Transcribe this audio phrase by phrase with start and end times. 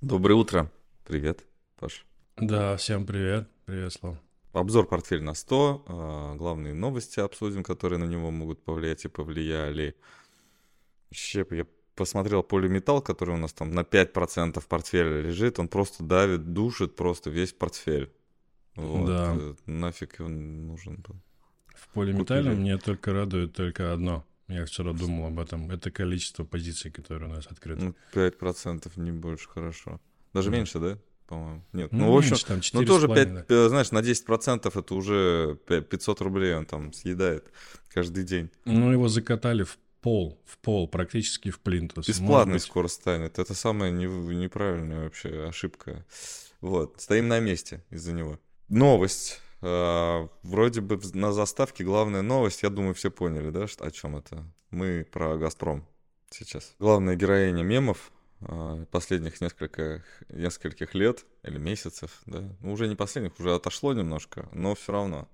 [0.00, 0.70] Доброе утро.
[1.04, 1.44] Привет,
[1.78, 2.06] Паш.
[2.36, 3.48] Да, всем привет.
[3.64, 4.16] Привет, Слав.
[4.52, 5.84] Обзор портфель на 100.
[5.86, 9.96] а, Главные новости обсудим, которые на него могут повлиять и повлияли.
[11.10, 15.58] Вообще, я посмотрел полиметалл, который у нас там на 5% портфеля лежит.
[15.58, 18.12] Он просто давит, душит просто весь портфель.
[18.76, 19.06] Вот.
[19.06, 19.34] Да.
[19.36, 21.16] э, Нафиг он нужен был.
[21.74, 22.60] В полиметалле Купили.
[22.60, 24.24] мне только радует только одно.
[24.48, 25.70] Я вчера думал об этом.
[25.70, 27.82] Это количество позиций, которые у нас открыты.
[27.84, 30.00] Ну, 5% не больше хорошо.
[30.32, 30.58] Даже Мгм.
[30.58, 30.98] меньше, да?
[31.26, 31.62] По-моему.
[31.74, 31.92] Нет.
[31.92, 33.14] Ну, Ну, в общем, меньше, там, Ну, 4,5, тоже да.
[33.14, 37.52] 5, э, знаешь, на 10% это уже пя- 500 рублей он там съедает
[37.88, 38.48] каждый день.
[38.64, 42.08] Ну, его закатали в пол, в пол, практически в плинтус.
[42.08, 43.38] Бесплатный быть, скоро станет.
[43.38, 46.06] Это самая неправильная вообще ошибка.
[46.62, 48.38] Вот, стоим на месте из-за него.
[48.70, 49.42] Новость.
[49.60, 54.44] А, Вроде бы на заставке главная новость, я думаю, все поняли, да, о чем это.
[54.70, 55.86] Мы про «Газпром»
[56.30, 56.74] сейчас.
[56.78, 63.38] Главная героиня мемов а, последних несколько, нескольких лет или месяцев, да, ну, уже не последних,
[63.38, 65.28] уже отошло немножко, но все равно.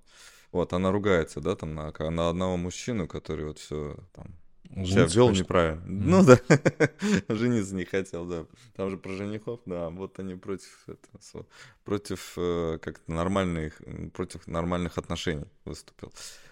[0.51, 4.35] Вот, она ругается, да, там, на, на одного мужчину, который вот все там
[4.85, 5.81] себя вел неправильно.
[5.85, 6.09] Мгм.
[6.09, 6.39] Ну да,
[7.35, 8.45] жениться не хотел, да.
[8.75, 11.45] Там же про женихов, да, вот они против этого,
[11.83, 13.81] против э, как-то нормальных,
[14.13, 16.11] против нормальных отношений выступил.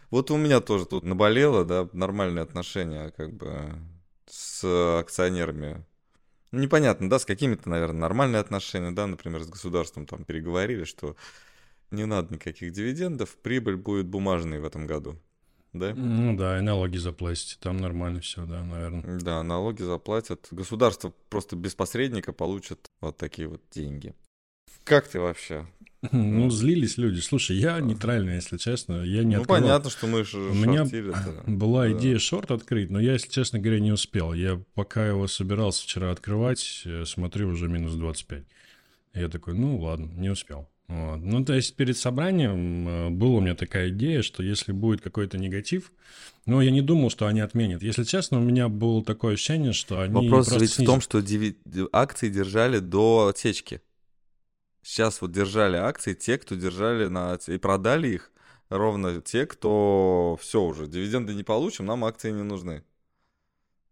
[0.10, 3.74] Вот у меня тоже тут наболело, да, нормальные отношения как бы
[4.28, 4.64] с
[5.00, 5.84] акционерами.
[6.52, 11.16] Ну, непонятно, да, с какими-то, наверное, нормальные отношения, да, например, с государством там переговорили, что
[11.90, 15.20] не надо никаких дивидендов, прибыль будет бумажной в этом году,
[15.74, 15.94] да?
[15.96, 17.58] Ну да, и налоги заплатите.
[17.60, 19.20] Там нормально все, да, наверное.
[19.20, 20.48] Да, налоги заплатят.
[20.52, 24.14] Государство просто без посредника получит вот такие вот деньги.
[24.84, 25.66] Как ты вообще?
[26.12, 27.22] Ну, злились люди.
[27.22, 29.04] Слушай, я нейтральный, если честно.
[29.04, 29.62] Я не ну, открывал.
[29.62, 30.86] понятно, что мы же У меня
[31.48, 31.94] была Да.
[31.94, 34.34] идея шорт открыть, но я, если честно говоря, не успел.
[34.34, 38.44] Я пока его собирался вчера открывать, э, смотрю уже минус 25.
[39.14, 40.68] Я такой, ну ладно, не успел.
[40.88, 41.18] Вот.
[41.18, 45.38] Ну, то есть перед собранием э, была у меня такая идея, что если будет какой-то
[45.38, 45.92] негатив,
[46.46, 47.82] но я не думал, что они отменят.
[47.82, 50.86] Если честно, у меня было такое ощущение, что они Вопрос ведь в снизят.
[50.92, 53.82] том, что диви- ди- акции держали до отсечки.
[54.82, 57.40] Сейчас вот держали акции те, кто держали на...
[57.48, 58.32] И продали их
[58.70, 62.84] ровно те, кто все уже, дивиденды не получим, нам акции не нужны.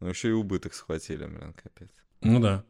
[0.01, 1.89] Ну, еще и убыток схватили, блин, капец.
[2.21, 2.65] Ну да.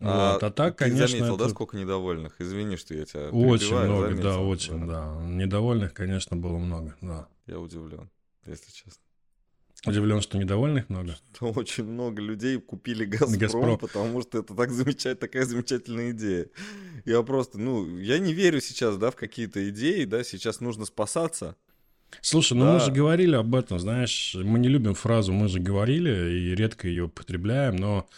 [0.00, 0.42] Вот.
[0.42, 2.40] А так, ты конечно, заметил, да, это сколько недовольных?
[2.40, 5.20] Извини, что я тебя очень много, да, заметил, очень, да.
[5.26, 7.28] Недовольных, конечно, было много, да.
[7.46, 8.10] Я удивлен,
[8.46, 9.02] если честно.
[9.86, 11.16] Удивлен, что недовольных много.
[11.34, 13.78] Что очень много людей купили Газпром, «Газпром».
[13.78, 16.48] потому что это так замечательно, такая замечательная идея.
[17.04, 21.54] Я просто, ну, я не верю сейчас, да, в какие-то идеи, да, сейчас нужно спасаться.
[22.20, 22.74] Слушай, ну Да.
[22.74, 26.88] мы же говорили об этом, знаешь, мы не любим фразу «мы же говорили» и редко
[26.88, 28.08] ее употребляем, но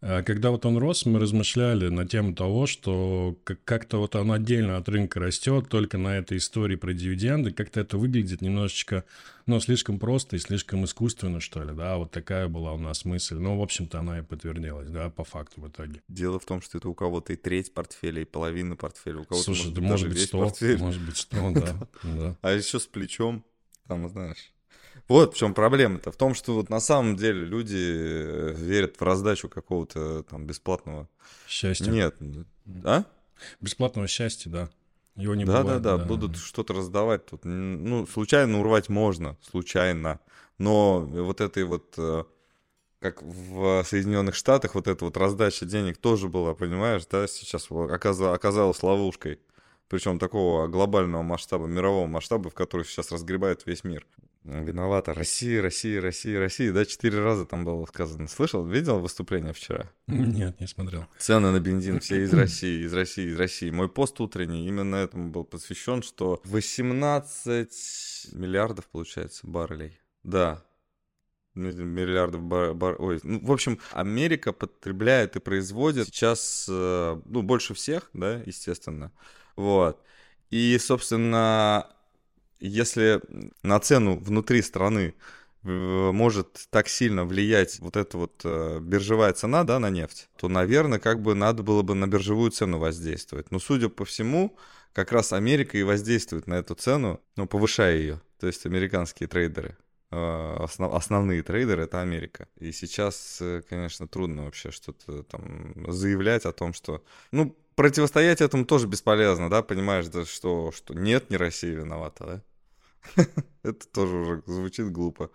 [0.00, 4.76] когда вот он рос, мы размышляли на тему того, что как- как-то вот он отдельно
[4.76, 9.04] от рынка растет, только на этой истории про дивиденды, как-то это выглядит немножечко,
[9.46, 13.36] ну, слишком просто и слишком искусственно, что ли, да, вот такая была у нас мысль.
[13.36, 16.02] Ну, в общем-то, она и подтвердилась, да, по факту в итоге.
[16.08, 19.44] Дело в том, что это у кого-то и треть портфеля, и половина портфеля, у кого-то
[19.44, 20.78] Слушай, да может может быть быть даже 100, весь портфель.
[20.78, 22.36] может быть 100, да, да.
[22.42, 23.44] А еще с плечом,
[23.86, 24.52] там, знаешь.
[25.08, 26.10] Вот в чем проблема-то.
[26.10, 31.08] В том, что вот на самом деле люди э, верят в раздачу какого-то там бесплатного.
[31.46, 31.92] Счастье.
[31.92, 32.16] Нет.
[32.84, 33.04] А?
[33.60, 34.70] Бесплатного счастья, да.
[35.14, 35.82] Его не Да, бывает.
[35.82, 37.44] да, да, будут что-то раздавать тут.
[37.44, 40.20] Ну, случайно урвать можно, случайно.
[40.58, 42.24] Но вот этой вот, э,
[42.98, 48.82] как в Соединенных Штатах, вот эта вот раздача денег тоже была, понимаешь, да, сейчас оказалась
[48.82, 49.38] ловушкой.
[49.88, 54.04] Причем такого глобального масштаба, мирового масштаба, в который сейчас разгребает весь мир.
[54.46, 56.72] Виновата Россия, Россия, Россия, Россия.
[56.72, 58.28] Да, четыре раза там было сказано.
[58.28, 59.90] Слышал, видел выступление вчера?
[60.06, 61.06] Нет, не смотрел.
[61.18, 63.70] Цены на бензин все из России, из России, из России.
[63.70, 69.98] Мой пост утренний именно этому был посвящен, что 18 миллиардов, получается, баррелей.
[70.22, 70.62] Да.
[71.54, 77.42] Ми- Миллиардов бар, бар- Ой, ну, в общем, Америка потребляет и производит сейчас, э, ну,
[77.42, 79.10] больше всех, да, естественно.
[79.56, 80.00] Вот.
[80.50, 81.88] И, собственно,
[82.60, 83.20] если
[83.62, 85.14] на цену внутри страны
[85.64, 85.68] э,
[86.12, 90.98] может так сильно влиять вот эта вот э, биржевая цена, да, на нефть, то, наверное,
[90.98, 93.50] как бы надо было бы на биржевую цену воздействовать.
[93.50, 94.56] Но, судя по всему,
[94.92, 98.20] как раз Америка и воздействует на эту цену, ну, повышая ее.
[98.40, 99.76] То есть американские трейдеры.
[100.10, 102.48] э, основ- основные трейдеры это Америка.
[102.58, 107.02] И сейчас, конечно, трудно вообще что-то там заявлять о том, что...
[107.32, 112.42] Ну, противостоять этому тоже бесполезно, да, понимаешь, да, что, что нет, не Россия виновата,
[113.16, 113.24] да?
[113.62, 115.30] Это тоже уже звучит глупо.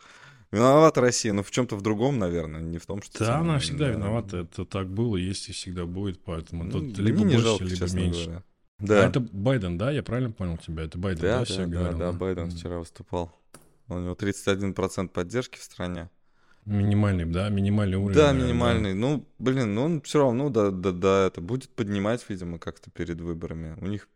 [0.51, 3.19] Виновата Россия, но в чем-то в другом, наверное, не в том, что...
[3.19, 3.91] Да, она всегда да.
[3.93, 4.37] виновата.
[4.39, 8.25] Это так было, есть и всегда будет, поэтому Ну, тут либо больше, жалко, либо меньше.
[8.25, 8.43] говоря.
[8.79, 9.91] А Да, это Байден, да?
[9.91, 10.83] Я правильно понял тебя?
[10.83, 11.97] Это Байден, да, да, да, да, говорил?
[11.99, 13.31] да, Байден вчера выступал.
[13.87, 16.09] У него 31% поддержки в стране.
[16.65, 17.49] Минимальный, да?
[17.49, 18.15] Минимальный уровень.
[18.15, 18.93] Да, наверное, минимальный.
[18.93, 23.19] Ну, блин, ну он все равно, да, да, да, это будет поднимать, видимо, как-то перед
[23.19, 23.75] выборами.
[23.81, 24.07] У них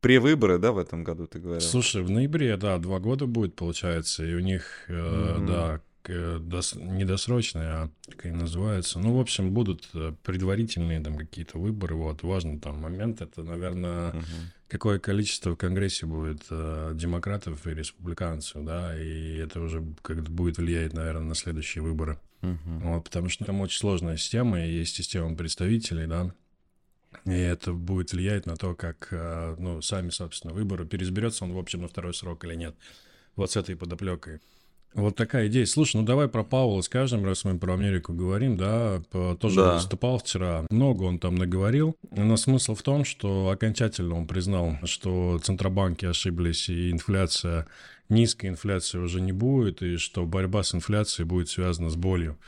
[0.00, 1.60] превыборы, да, в этом году, ты говорил?
[1.60, 5.46] Слушай, в ноябре, да, два года будет, получается, и у них, э, Мгм.
[5.46, 8.98] да, э, дос- не досрочные, а как они называются.
[8.98, 14.12] Ну, в общем, будут э, предварительные там какие-то выборы, вот, важный там момент, это, наверное,
[14.12, 14.24] Мгм.
[14.68, 20.58] какое количество в Конгрессе будет э, демократов и республиканцев, да, и это уже как будет
[20.58, 22.18] влиять, наверное, на следующие выборы.
[22.42, 22.80] Мгм.
[22.80, 26.34] Вот, потому что там очень сложная система, и есть система представителей, да,
[27.24, 31.58] и это будет влиять на то, как, э, ну, сами, собственно, выборы, переизберется он, в
[31.58, 32.74] общем, на второй срок или нет.
[33.36, 34.40] Вот с этой подоплекой.
[34.94, 35.66] Вот такая идея.
[35.66, 39.02] Слушай, ну давай про Паула скажем, раз мы про Америку говорим, да,
[39.40, 39.74] тоже Да.
[39.74, 45.40] выступал вчера, много он там наговорил, но смысл в том, что окончательно он признал, что
[45.42, 47.66] центробанки ошиблись, и инфляция,
[48.08, 52.38] низкая инфляция уже не будет, и что борьба с инфляцией будет связана с болью.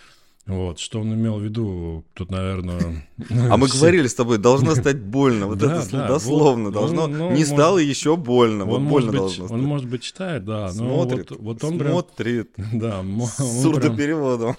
[0.46, 3.08] Вот, что он имел в виду, тут, наверное...
[3.50, 5.46] А мы говорили с тобой, должно стать больно.
[5.48, 7.08] Вот это дословно вот, должно.
[7.08, 8.64] ну, ну, Не стало еще больно.
[8.64, 12.50] Вот больно должно он, может быть, читает, да, но Смотрит, вот, он смотрит.
[12.72, 14.56] да, С сурдопереводом.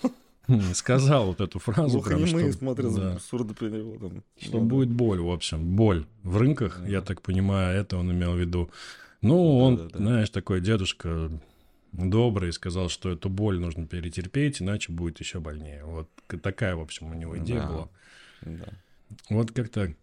[0.74, 4.24] сказал вот эту фразу, Глухонемые что, смотрят с сурдопереводом.
[4.40, 8.34] что Ну будет боль, в общем, боль в рынках, я так понимаю, это он имел
[8.34, 8.70] в виду.
[9.22, 11.32] Ну, он, знаешь, такой дедушка
[11.98, 15.84] добрый, сказал, что эту боль нужно перетерпеть, иначе будет еще больнее.
[15.84, 16.10] Вот
[16.42, 17.68] такая, в общем, у него идея Да.
[17.68, 17.90] была.
[18.42, 18.68] Да.
[19.30, 19.94] Вот как-то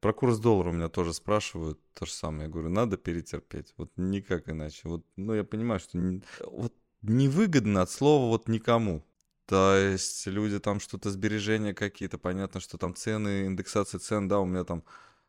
[0.00, 2.44] Про курс доллара у меня тоже спрашивают то же самое.
[2.44, 3.72] Я говорю, надо перетерпеть.
[3.76, 4.80] Вот никак иначе.
[4.88, 9.04] Вот, ну, я понимаю, что не- вот невыгодно от слова вот никому.
[9.46, 14.44] То есть люди там что-то, сбережения какие-то, понятно, что там цены, индексация цен, да, у
[14.44, 14.82] меня там,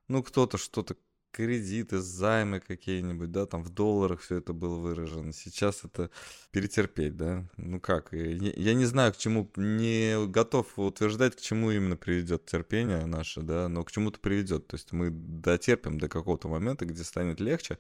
[0.07, 0.95] ну, кто-то что-то,
[1.33, 5.33] кредиты, займы какие-нибудь, да, там в долларах все это было выражено.
[5.33, 6.11] Сейчас это
[6.51, 7.49] перетерпеть, да.
[7.57, 12.45] Ну как, я, я не знаю, к чему, не готов утверждать, к чему именно приведет
[12.45, 14.67] терпение наше, да, но к чему-то приведет.
[14.67, 17.79] То есть мы дотерпим до какого-то момента, где станет легче.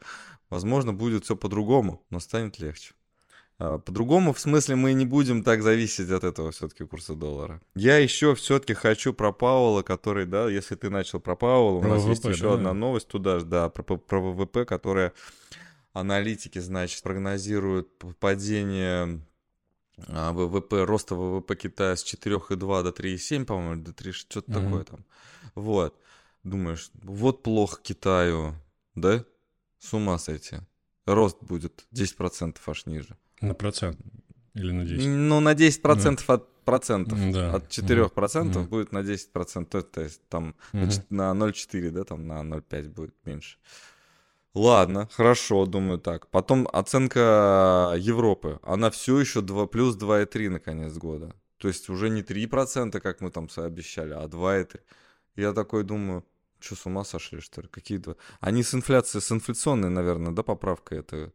[0.49, 2.93] Возможно, будет все по-другому, но станет легче.
[3.59, 7.61] А, По-другому, в смысле, мы не будем так зависеть от этого все-таки курса доллара.
[7.75, 11.89] Я еще все-таки хочу про Пауэлла, который, да, если ты начал про Пауэлла, у Про
[11.89, 12.53] нас ВВП, есть еще да?
[12.55, 15.13] одна новость туда же, да, про, про ВВП, которая
[15.93, 17.89] аналитики, значит, прогнозируют
[18.19, 19.21] падение
[20.07, 24.63] а, ВВП, роста ВВП Китая с 4,2 до 3,7, по-моему, до 3, что-то Мгм.
[24.63, 25.05] такое там.
[25.55, 25.95] Вот.
[26.43, 28.55] Думаешь, вот плохо Китаю,
[28.95, 29.23] да?
[29.79, 30.57] С ума сойти.
[31.05, 33.17] Рост будет 10% аж ниже.
[33.43, 33.97] На процент
[34.55, 35.07] или на 10.
[35.07, 37.19] Ну, на 10% от процентов.
[37.31, 37.53] Да.
[37.55, 38.69] От 4% Мгм.
[38.69, 43.13] будет на 10%, то, то есть там чет- на 0,4, да, там на 0,5 будет
[43.25, 43.57] меньше.
[44.55, 46.27] Ладно, хорошо, думаю так.
[46.27, 48.59] Потом оценка Европы.
[48.63, 51.33] Она все еще 2, плюс 2,3 на конец года.
[51.57, 54.79] То есть уже не 3%, как мы там обещали, а 2,3.
[55.35, 56.23] Я такой думаю,
[56.59, 57.67] что с ума сошли, что ли?
[57.67, 58.15] Какие два?
[58.41, 61.31] Они с инфляцией, с инфляционной, наверное, да, поправка это.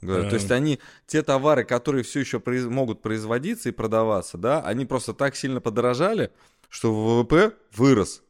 [0.00, 0.56] То есть Эм.
[0.56, 5.36] они, те товары, которые все еще произ- могут производиться и продаваться, да, они просто так
[5.36, 6.30] сильно подорожали,
[6.68, 8.22] что ВВП вырос.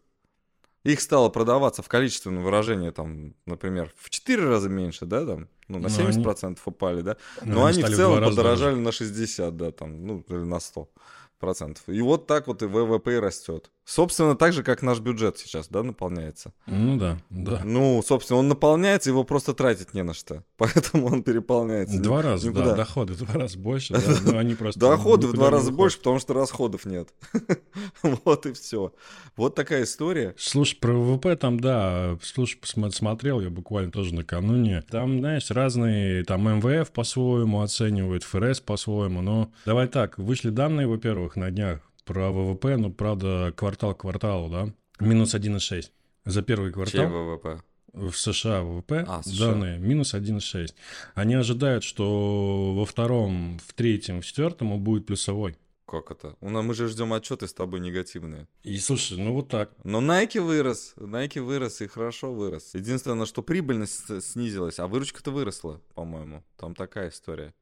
[0.85, 5.79] Их стало продаваться в количественном выражении, там, например, в 4 раза меньше, да, там, ну,
[5.79, 9.71] на Но 70% упали, да, Ну, но они, в стали целом подорожали на 60, да,
[9.71, 10.89] там, ну, или на 100
[11.43, 11.83] процентов.
[11.89, 13.71] И вот так вот и ВВП растет.
[13.85, 16.55] Собственно, так же, как наш бюджет сейчас, да, наполняется.
[16.67, 17.63] Ну да, да.
[17.65, 20.45] Ну, собственно, он наполняется, его просто тратить не на что.
[20.57, 22.01] Поэтому он переполняется.
[22.01, 22.67] Два раза, никуда.
[22.67, 24.79] да, доходы в два раза больше, да, но они просто...
[24.79, 27.09] Доходы в два раза больше, потому что расходов нет.
[28.25, 28.93] Вот и все.
[29.37, 30.35] Вот такая история.
[30.37, 34.83] Слушай, про ВВП там, да, слушай, смотрел я буквально тоже накануне.
[34.91, 41.32] Там, знаешь, разные, там МВФ по-своему оценивает, ФРС по-своему, но давай так, вышли данные, во-первых,
[41.37, 45.91] на днях про ВВП, ну, правда, квартал к кварталу, да, минус 1,6
[46.25, 47.09] за первый Чей квартал.
[47.09, 47.61] ВВП?
[47.93, 49.47] В США ВВП А, США.
[49.53, 50.75] данные минус 1,6.
[51.15, 55.57] Они ожидают, что во втором, в третьем, в четвертом он будет плюсовой.
[55.87, 56.37] Как это?
[56.41, 58.49] У нас- Мы же ждем отчеты с тобой негативные.
[58.63, 59.73] И слушай, ну вот так.
[59.85, 60.95] Но Nike вырос.
[60.97, 62.73] Nike вырос и хорошо вырос.
[62.75, 66.45] Единственное, что прибыльность снизилась, а выручка-то выросла, по-моему.
[66.57, 67.53] Там такая история.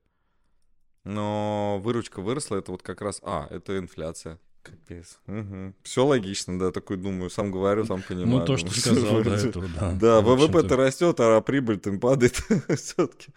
[1.05, 3.21] Но выручка выросла, это вот как раз...
[3.23, 4.39] А, это инфляция.
[4.63, 5.19] Капец.
[5.27, 5.75] Угу.
[5.83, 8.41] Все логично, да, такой думаю, сам говорю, сам понимаю.
[8.41, 9.93] Ну, то, что сказал до этого, да.
[9.93, 10.21] Да.
[10.21, 12.35] ВВП-то растет, а прибыль-то падает
[12.77, 13.33] все-таки.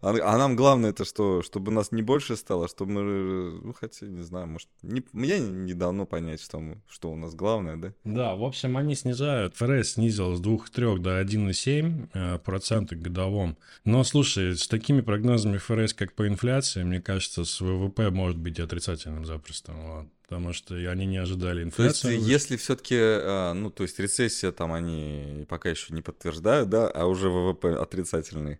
[0.00, 4.06] А, а нам главное это что, чтобы нас не больше стало, чтобы мы, ну, хотя,
[4.06, 7.92] не знаю, может, не, мне не дано понять, что, мы, что у нас главное, да?
[8.04, 9.56] Да, в общем, они снижают.
[9.56, 13.56] ФРС снизил с 2,3 до 1,7 э, процента годовом.
[13.84, 18.58] Но, слушай, с такими прогнозами ФРС, как по инфляции, мне кажется, с ВВП может быть
[18.60, 19.72] отрицательным запросто.
[19.72, 20.06] Вот.
[20.28, 22.96] Потому что они не ожидали То есть, если все-таки,
[23.54, 28.58] ну, то есть рецессия там они пока еще не подтверждают, да, а уже ВВП отрицательный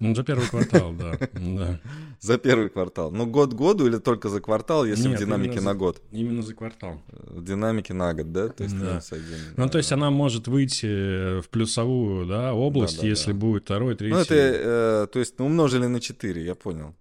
[0.00, 1.16] Ну, за первый квартал, да.
[1.32, 1.80] да.
[2.20, 3.10] за первый квартал.
[3.10, 6.02] Ну, год году или только за квартал, если Нет, в динамике на за- год?
[6.12, 7.00] Именно за квартал.
[7.08, 8.48] В динамике на год, да?
[8.48, 9.00] То есть Да.
[9.10, 9.38] один.
[9.56, 14.14] Ну, то есть она может выйти в плюсовую да, область, если будет второй, третий.
[14.14, 16.92] Ну, это, э, то есть, ну, умножили на 4, я понял э,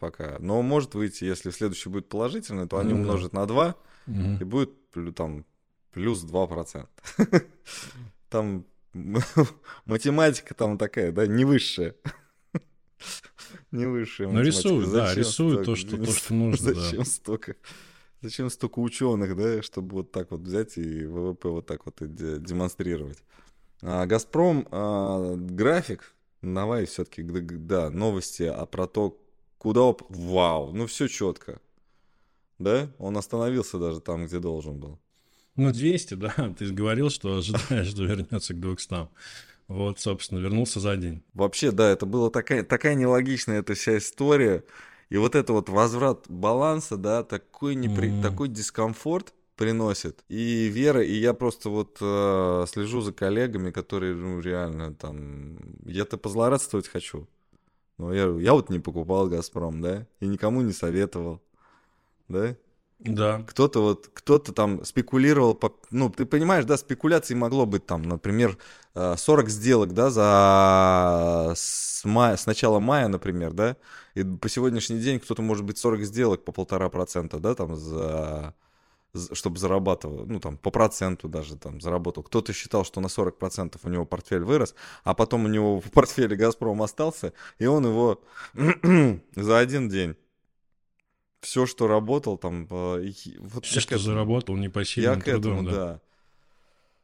[0.00, 0.36] пока.
[0.40, 3.02] Но может выйти, если следующий будет положительный, то они Ну да.
[3.02, 3.74] умножат на 2,
[4.06, 4.36] Мгм.
[4.40, 4.70] и будет
[5.14, 5.44] там
[5.92, 6.88] плюс 2%.
[8.28, 8.66] Там
[9.86, 11.94] математика там такая, да, не высшая.
[13.70, 14.58] Не высшая Ну, математика.
[14.68, 16.74] рисуют, да, рисуют то, что, то, что нужно.
[16.74, 17.56] Зачем столько?
[18.20, 23.18] Зачем столько ученых, да, чтобы вот так вот взять и ВВП вот так вот демонстрировать?
[23.82, 29.20] А, Газпром а, график, давай все-таки, да, новости а про то,
[29.64, 31.58] куда, оп- вау, ну все четко,
[32.58, 32.90] да?
[32.98, 34.98] Он остановился даже там, где должен был.
[35.56, 39.08] Ну, 200, да, ты же говорил, что ожидаешь, что вернется к 200.
[39.68, 41.22] Вот, собственно, вернулся за день.
[41.32, 44.64] Вообще, да, это была такая, такая нелогичная эта вся история.
[45.08, 48.10] И вот это вот возврат баланса, да, такой, непри...
[48.10, 48.22] Мгм.
[48.22, 50.24] такой дискомфорт приносит.
[50.28, 55.56] И Вера, и я просто вот э, слежу за коллегами, которые, ну, реально там...
[55.86, 57.26] Я-то позлорадствовать хочу.
[57.98, 61.40] Но я, я вот не покупал «Газпром», да, и никому не советовал,
[62.28, 62.56] да.
[63.00, 63.44] Да.
[63.46, 68.56] Кто-то вот, кто-то там спекулировал, по- ну, ты понимаешь, да, спекуляций могло быть там, например,
[68.94, 73.76] э, 40 сделок, да, за с, мая, с начала мая, например, да,
[74.14, 78.54] и по сегодняшний день кто-то может быть 40 сделок по полтора процента, да, там, за-
[79.32, 82.22] чтобы зарабатывал, ну, там, по проценту даже там заработал.
[82.22, 85.90] Кто-то считал, что на 40 процентов у него портфель вырос, а потом у него в
[85.90, 88.20] портфеле «Газпром» остался, и он его
[89.36, 90.16] за один день
[91.40, 95.72] все, что работал там, вот Все, я что этому- заработал я непосильным к этому, да.
[95.72, 96.00] да.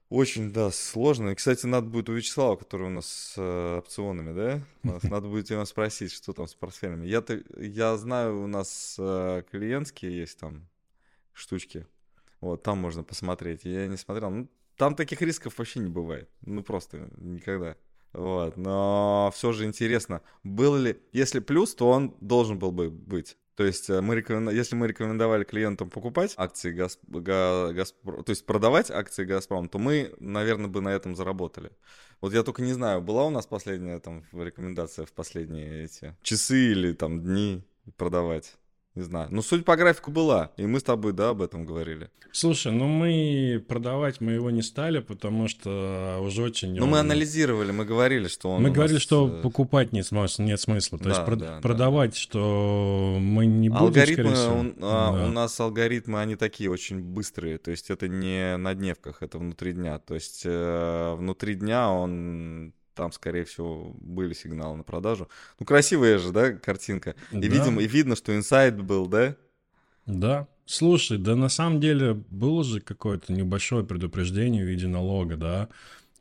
[0.08, 1.30] Очень, да, сложно.
[1.30, 5.00] И, кстати, надо будет у Вячеслава, который у нас с э, опционами, да?
[5.04, 7.06] Надо будет его спросить, что там с портфелями.
[7.06, 10.66] Я-то, я знаю, у нас э, клиентские есть там
[11.32, 11.86] штучки.
[12.40, 13.64] Вот, там можно посмотреть.
[13.64, 14.30] Я не смотрел.
[14.30, 16.28] Ну, там таких рисков вообще не бывает.
[16.42, 17.76] Ну, просто никогда.
[18.12, 23.36] Вот, но все же интересно, был ли, если плюс, то он должен был бы быть.
[23.54, 26.98] То есть, э, мы рекомен- если мы рекомендовали клиентам покупать акции Газ...
[27.06, 31.70] Га- Газпро- то есть продавать акции Газпром, то мы, наверное, бы на этом заработали.
[32.20, 36.72] Вот я только не знаю, была у нас последняя там рекомендация в последние эти часы
[36.72, 37.62] или там дни
[37.96, 38.56] продавать.
[39.00, 39.28] Не знаю.
[39.30, 42.10] Ну, суть по графику была, и мы с тобой, да, об этом говорили.
[42.32, 46.74] Слушай, ну мы продавать мы его не стали, потому что уже очень...
[46.74, 50.04] Ну, мы он- анализировали, мы говорили, что он Мы говорили, нас, что э, покупать нет,
[50.06, 50.98] смысла- нет смысла.
[50.98, 54.54] То есть Да, прод- да, да, продавать, что мы не будем, Алгоритмы, всего.
[54.54, 55.24] он- а, Да.
[55.24, 59.72] у нас алгоритмы, они такие очень быстрые, то есть это не на дневках, это внутри
[59.72, 65.30] дня, то есть э, внутри дня он, там, скорее всего, были сигналы на продажу.
[65.58, 67.14] Ну, красивая же, да, картинка.
[67.32, 67.46] И, Да.
[67.48, 69.36] видимо, и видно, что инсайд был, да?
[70.04, 70.48] Да.
[70.66, 75.68] Слушай, да на самом деле было же какое-то небольшое предупреждение в виде налога, да?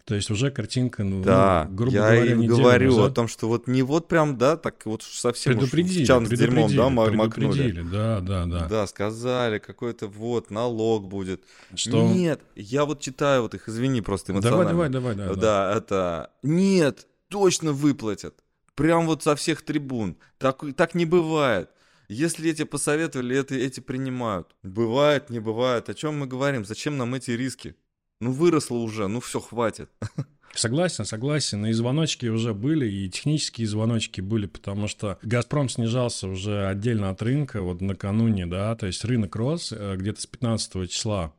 [0.10, 3.28] То есть уже картинка, ну, Да, ну, грубо я говоря, и говорю назад о том,
[3.28, 6.76] что вот не вот прям, да, так вот уж совсем уж предупредили, чан с дерьмом,
[6.76, 7.30] да, макнули.
[7.30, 8.68] предупредили, да, да, да.
[8.68, 11.44] Да, сказали, какой-то вот налог будет.
[11.76, 12.08] Что...
[12.08, 14.90] Нет, я вот читаю вот их, извини, просто Давай, эмоционально.
[14.90, 15.78] давай, давай, да, Да, да.
[15.78, 16.32] это...
[16.42, 18.34] Нет, точно выплатят.
[18.74, 20.18] Прям вот со всех трибун.
[20.40, 21.70] Так, так не бывает.
[22.08, 24.56] Если эти посоветовали, это, эти принимают.
[24.64, 25.88] Бывает, не бывает.
[25.88, 26.66] О чем мы говорим?
[26.66, 27.76] Зачем нам эти риски?
[28.22, 29.90] Ну, выросло уже, ну все, хватит.
[30.54, 31.66] Согласен, согласен.
[31.68, 37.22] И звоночки уже были, и технические звоночки были, потому что «Газпром» снижался уже отдельно от
[37.22, 41.34] рынка, вот накануне, да, то есть рынок рос э, где-то с 15 числа.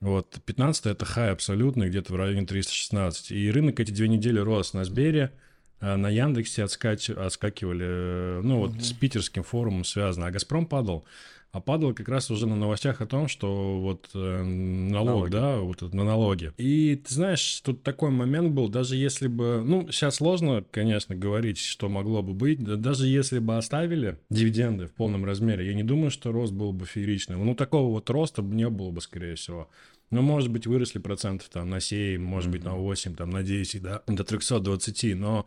[0.00, 3.30] Вот, 15 это хай абсолютный, где-то в районе 316.
[3.30, 5.32] И рынок эти две недели рос на Сбере,
[5.80, 7.10] а на Яндексе отскач...
[7.10, 11.04] отскакивали, э, ну вот с питерским форумом связано, а Газпром падал.
[11.50, 15.30] А падал как раз уже на новостях о том, что вот э, налог, налоги.
[15.30, 16.52] да, вот на налоги.
[16.58, 21.58] И ты знаешь, тут такой момент был, даже если бы, ну, сейчас сложно, конечно, говорить,
[21.58, 25.82] что могло бы быть, да, даже если бы оставили дивиденды в полном размере, я не
[25.82, 27.44] думаю, что рост был бы фееричным.
[27.44, 29.70] Ну, такого вот роста не было бы, скорее всего.
[30.10, 33.82] Ну, может быть, выросли процентов там на 7, может быть, на 8, там, на 10,
[33.82, 35.46] да, до 320, но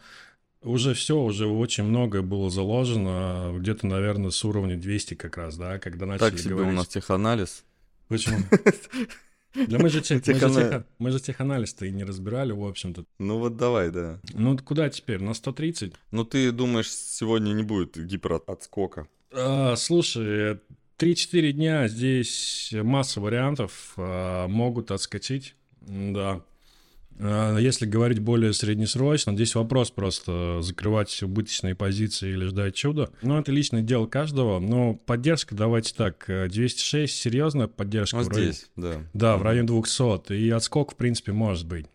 [0.63, 5.79] уже все, уже очень многое было заложено, где-то, наверное, с уровня 200 как раз, да,
[5.79, 6.73] когда начали Так себе говорить.
[6.73, 7.63] у нас теханализ.
[8.07, 8.37] Почему?
[9.67, 13.03] Да мы же, тех, мы, же тех, мы же теханализ-то и не разбирали, в общем-то.
[13.19, 14.21] Ну вот давай, да.
[14.33, 15.21] Ну куда теперь?
[15.21, 15.93] На 130?
[16.11, 19.09] Ну ты думаешь, сегодня не будет гиперотскока?
[19.33, 20.57] А, слушай,
[20.97, 25.55] 3-4 дня здесь масса вариантов а, могут отскочить.
[25.81, 26.41] Да.
[27.19, 33.09] А, если говорить более среднесрочно, здесь вопрос просто закрывать убыточные позиции или ждать чуда.
[33.21, 34.59] Ну, это личное дело каждого.
[34.59, 38.17] Но поддержка, давайте так, 206 серьезная поддержка.
[38.17, 39.33] Ну, здесь, районе, да.
[39.33, 40.33] Да, в районе 200.
[40.33, 41.85] И отскок, в принципе, может быть.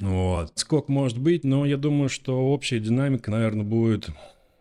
[0.00, 0.52] Вот.
[0.56, 4.08] Скок может быть, но я думаю, что общая динамика, наверное, будет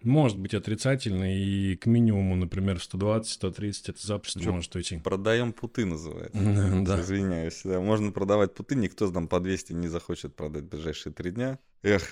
[0.03, 4.00] может быть отрицательный, и к минимуму, например, 120-130 это
[4.41, 5.00] Что, может уйти.
[5.00, 6.38] Продаем путы называется.
[6.86, 7.01] да.
[7.01, 7.62] Извиняюсь.
[7.63, 7.79] Да.
[7.79, 11.60] Можно продавать путы, никто нам по 200 не захочет продать в ближайшие три дня.
[11.81, 12.03] Эх,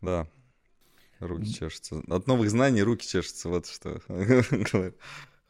[0.00, 0.28] да.
[1.18, 2.02] Руки чешутся.
[2.08, 4.00] От новых знаний руки чешутся, вот что.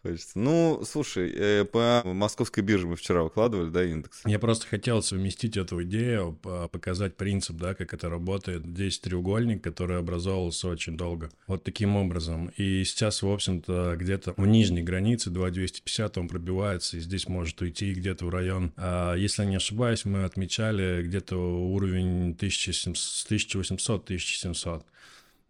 [0.03, 0.39] Хочется.
[0.39, 4.23] Ну, слушай, э, по московской бирже мы вчера выкладывали, да, индекс?
[4.25, 6.39] Я просто хотел совместить эту идею,
[6.73, 8.65] показать принцип, да, как это работает.
[8.65, 11.29] Здесь треугольник, который образовывался очень долго.
[11.47, 12.51] Вот таким образом.
[12.57, 17.93] И сейчас, в общем-то, где-то в нижней границе 2250 он пробивается, и здесь может уйти
[17.93, 18.73] где-то в район.
[18.77, 24.83] А, если не ошибаюсь, мы отмечали где-то уровень 1800-1700.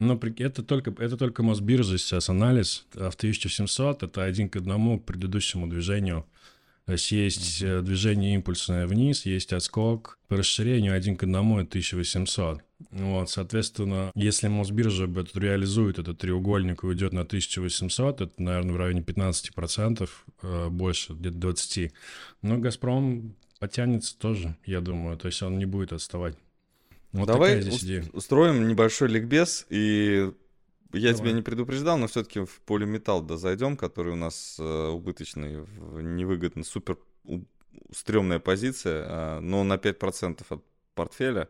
[0.00, 2.87] Но это только, это только Мосбиржа сейчас анализ.
[2.95, 6.26] А в 1700 это один к одному к предыдущему движению.
[6.87, 7.83] То есть есть mm-hmm.
[7.83, 10.19] движение импульсное вниз, есть отскок.
[10.26, 12.62] По расширению один к одному это 1800.
[12.90, 18.76] Вот, соответственно, если Мосбиржа этот реализует этот треугольник и уйдет на 1800, это, наверное, в
[18.78, 20.09] районе 15%,
[20.42, 21.92] э, больше, где-то 20%.
[22.40, 25.19] Но «Газпром» потянется тоже, я думаю.
[25.19, 26.37] То есть он не будет отставать.
[27.12, 27.62] Вот Давай
[28.12, 30.33] устроим небольшой ликбез, и
[30.93, 31.14] я Давай.
[31.14, 35.67] тебя не предупреждал, но все-таки в полиметалл да зайдем, который у нас э, убыточный,
[36.02, 36.99] невыгодно, супер
[37.93, 40.64] стрёмная позиция, э, но на 5% от
[40.95, 41.49] портфеля,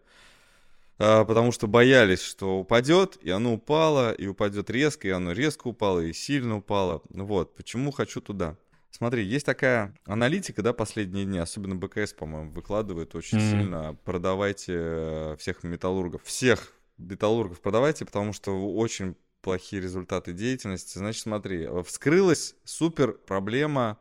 [0.98, 5.68] э, потому что боялись, что упадет, и оно упало, и упадет резко, и оно резко
[5.68, 7.02] упало, и сильно упало.
[7.10, 8.56] Вот, почему хочу туда.
[8.90, 13.50] Смотри, есть такая аналитика, да, последние дни, особенно БКС, по-моему, выкладывает очень mm-hmm.
[13.50, 13.94] сильно.
[14.04, 16.22] Продавайте всех металлургов.
[16.24, 20.98] Всех металлургов продавайте, потому что очень плохие результаты деятельности.
[20.98, 23.98] Значит, смотри, вскрылась супер проблема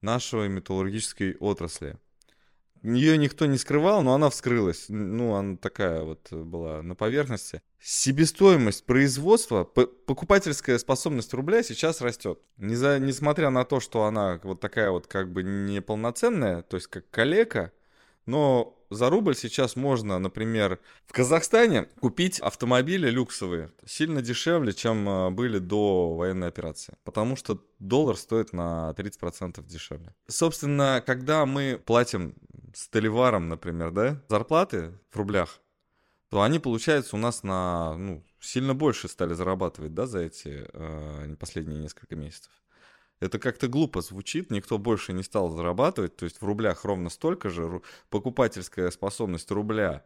[0.00, 1.96] нашего металлургической отрасли.
[2.82, 4.86] Ее никто не скрывал, но она вскрылась.
[4.88, 7.62] Ну, она такая вот была на поверхности.
[7.80, 12.40] Себестоимость производства, покупательская способность рубля сейчас растет.
[12.56, 16.86] Не за, несмотря на то, что она вот такая вот как бы неполноценная, то есть
[16.88, 17.72] как калека,
[18.26, 25.30] но за рубль сейчас можно, например, в Казахстане купить автомобили люксовые сильно дешевле, чем э,
[25.30, 26.94] были до военной операции.
[27.04, 30.14] Потому что доллар стоит на 30% дешевле.
[30.28, 32.34] Собственно, когда мы платим
[32.74, 35.60] столеварам, например, да, зарплаты в рублях,
[36.28, 41.36] то они, получается, у нас на, ну, сильно больше стали зарабатывать, да, за эти э,
[41.38, 42.52] последние несколько месяцев.
[43.20, 47.50] Это как-то глупо звучит, никто больше не стал зарабатывать, то есть в рублях ровно столько
[47.50, 50.04] же, покупательская способность рубля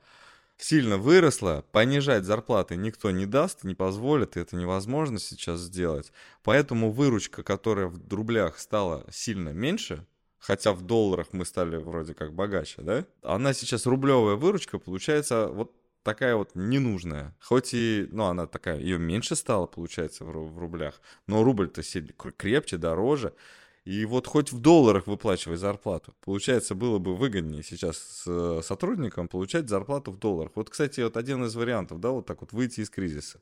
[0.57, 6.13] сильно выросла, понижать зарплаты никто не даст, не позволит, и это невозможно сейчас сделать.
[6.43, 10.07] Поэтому выручка, которая в рублях стала сильно меньше,
[10.47, 15.73] хотя в долларах мы стали вроде как богаче, да, она сейчас рублевая выручка получается вот
[16.03, 17.35] такая вот ненужная.
[17.41, 21.83] Хоть и, ну, она такая, ее меньше стало, получается, в, в рублях, но рубль-то
[22.37, 23.33] крепче, дороже.
[23.87, 26.15] И вот хоть в долларах выплачивай зарплату.
[26.21, 30.53] Получается, было бы выгоднее сейчас с э, сотрудникам получать зарплату в долларах.
[30.55, 33.41] Вот, кстати, вот один из вариантов, да, вот так вот выйти из кризиса.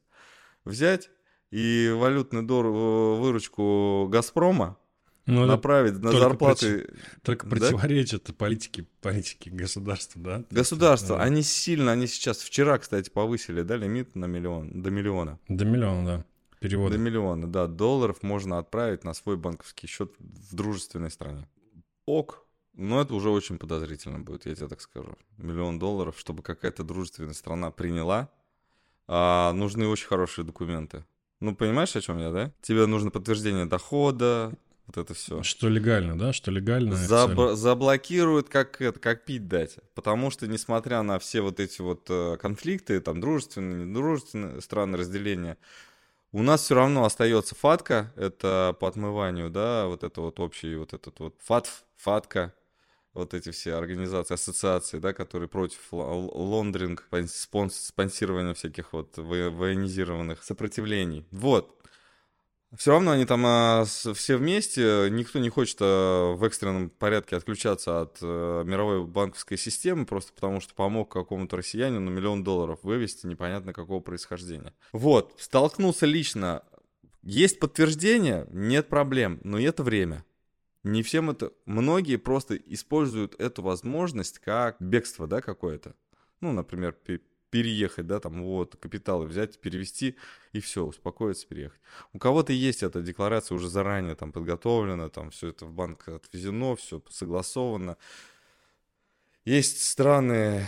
[0.64, 1.10] Взять
[1.50, 4.78] и валютную дор- э, выручку «Газпрома»
[5.26, 6.80] ну, направить на зарплаты.
[6.80, 7.56] Против, только да?
[7.56, 10.44] противоречит политике, политике государства, да?
[10.50, 11.22] Государство, да.
[11.22, 15.38] они сильно, они сейчас вчера, кстати, повысили, да, лимит на миллион, до миллиона.
[15.48, 16.24] До миллиона, да.
[16.60, 16.96] Переводы.
[16.96, 17.66] До миллиона, да.
[17.66, 21.48] Долларов можно отправить на свой банковский счет в дружественной стране.
[22.06, 25.16] Ок, но это уже очень подозрительно будет, я тебе так скажу.
[25.38, 28.30] Миллион долларов, чтобы какая-то дружественная страна приняла,
[29.06, 31.04] а нужны очень хорошие документы.
[31.40, 32.52] Ну, понимаешь, о чем я, да?
[32.62, 34.52] Тебе нужно подтверждение дохода,
[34.86, 35.42] вот это все.
[35.42, 36.32] Что легально, да?
[36.32, 36.94] Что легально.
[36.94, 39.76] Заб- заблокируют, как это, как пить дать.
[39.94, 45.56] Потому что, несмотря на все вот эти вот э, конфликты, там, дружественные, недружественные страны разделения,
[46.32, 50.94] у нас все равно остается фатка, это по отмыванию, да, вот это вот общий, вот
[50.94, 52.54] этот вот фатф, фатка,
[53.12, 61.26] вот эти все организации, ассоциации, да, которые против лондринг, спонсирования всяких вот военизированных сопротивлений.
[61.30, 61.81] Вот.
[62.76, 67.36] Все равно они там а, с, все вместе, никто не хочет а, в экстренном порядке
[67.36, 73.26] отключаться от а, мировой банковской системы, просто потому что помог какому-то россиянину миллион долларов вывести
[73.26, 74.72] непонятно какого происхождения.
[74.92, 76.62] Вот, столкнулся лично.
[77.22, 80.24] Есть подтверждение, нет проблем, но это время.
[80.82, 81.52] Не всем это...
[81.66, 85.94] Многие просто используют эту возможность как бегство, да, какое-то.
[86.40, 86.96] Ну, например,
[87.52, 90.16] переехать, да, там вот капиталы взять, перевести
[90.52, 91.80] и все, успокоиться, переехать.
[92.14, 96.74] У кого-то есть эта декларация уже заранее там подготовлена, там все это в банк отвезено,
[96.76, 97.98] все согласовано.
[99.44, 100.66] Есть страны,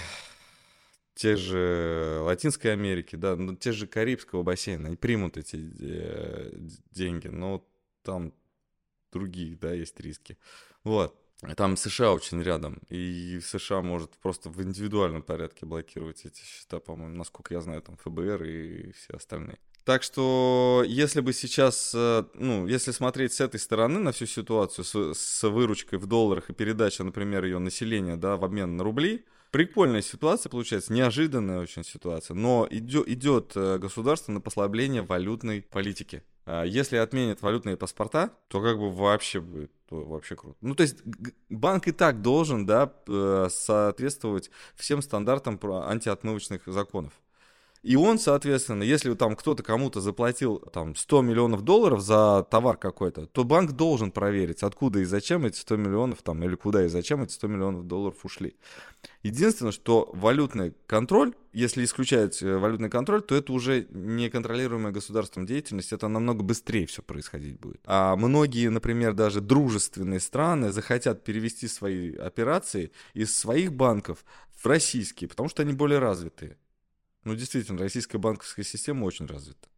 [1.15, 6.53] те же Латинской Америки, да, ну, те же Карибского бассейна, они примут эти э,
[6.91, 7.67] деньги, но
[8.03, 8.35] там
[9.11, 10.37] другие, да, есть риски.
[10.83, 11.19] Вот.
[11.57, 17.17] Там США очень рядом, и США может просто в индивидуальном порядке блокировать эти счета, по-моему,
[17.17, 19.59] насколько я знаю, там ФБР и все остальные.
[19.85, 24.85] Так что, если бы сейчас, э, ну, если смотреть с этой стороны на всю ситуацию
[24.85, 29.27] с, с выручкой в долларах и передача, например, ее населения, да, в обмен на рубли,
[29.51, 36.23] прикольная ситуация получается, неожиданная очень ситуация, но идет, идет э, государство на послабление валютной политики.
[36.47, 39.71] А если отменят валютные паспорта, то как бы вообще будет
[40.03, 40.57] вообще круто.
[40.61, 41.03] Ну, то есть
[41.49, 47.13] банк и так должен, да, э, соответствовать всем стандартам антиотмывочных законов.
[47.85, 53.27] И он, соответственно, если там кто-то кому-то заплатил там 100 миллионов долларов за товар какой-то,
[53.27, 57.23] то банк должен проверить, откуда и зачем эти 100 миллионов там, или куда и зачем
[57.23, 58.57] эти 100 миллионов долларов ушли.
[59.23, 65.93] Единственное, что валютный контроль, если исключать э, валютный контроль, то это уже неконтролируемая государством деятельность,
[65.93, 67.83] это намного быстрее все происходить будет.
[67.85, 74.25] А многие, например, даже дружественные страны захотят перевести свои операции из своих банков
[74.57, 76.57] в российские, потому что они более развитые.
[77.25, 79.69] Ну, действительно, российская банковская система очень развита.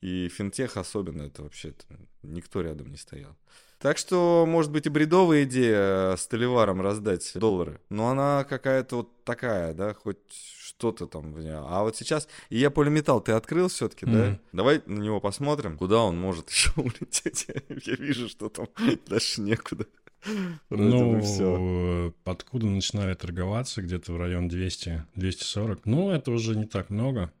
[0.00, 1.84] И финтех особенно, это вообще -то
[2.22, 3.36] никто рядом не стоял.
[3.78, 9.24] Так что, может быть, и бредовая идея с Толиваром раздать доллары, но она какая-то вот
[9.24, 11.52] такая, да, хоть что-то там в ней.
[11.52, 14.30] А вот сейчас, и я полиметалл ты открыл все-таки, mm-hmm.
[14.30, 14.38] да?
[14.52, 17.46] Давай на него посмотрим, куда он может еще улететь.
[17.68, 18.68] я вижу, что там
[19.06, 19.86] дальше некуда.
[20.70, 22.12] Ну, все.
[22.24, 25.80] откуда начинали торговаться, где-то в район 200-240.
[25.84, 27.32] Ну, это уже не так много,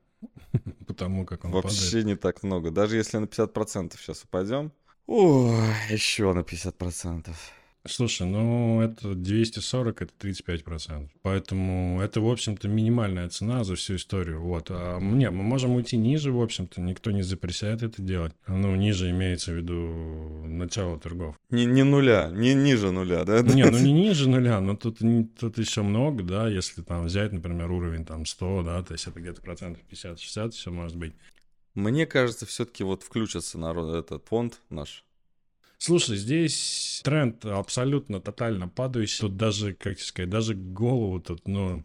[0.86, 2.06] потому как он Вообще падает.
[2.06, 2.70] не так много.
[2.70, 4.72] Даже если на 50% сейчас упадем,
[5.06, 5.54] о,
[5.90, 7.34] еще на 50%.
[7.86, 11.10] Слушай, ну это 240, это 35%.
[11.20, 14.40] Поэтому это, в общем-то, минимальная цена за всю историю.
[14.40, 14.68] Вот.
[14.70, 18.32] А не, мы можем уйти ниже, в общем-то, никто не запрещает это делать.
[18.46, 21.36] Ну, ниже имеется в виду начало торгов.
[21.50, 23.42] Не, не нуля, не ниже нуля, да?
[23.42, 25.00] Не, ну не ниже нуля, но тут,
[25.38, 29.20] тут еще много, да, если там взять, например, уровень там 100, да, то есть это
[29.20, 31.12] где-то процентов 50-60 все может быть.
[31.74, 35.04] Мне кажется, все-таки вот включится народ этот фонд наш
[35.84, 39.20] Слушай, здесь тренд абсолютно тотально падающий.
[39.20, 41.84] Тут даже, как сказать, даже голову тут, ну,